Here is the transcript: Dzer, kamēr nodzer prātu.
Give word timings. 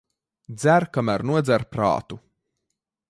Dzer, 0.57 0.85
kamēr 0.97 1.25
nodzer 1.31 1.67
prātu. 1.75 2.21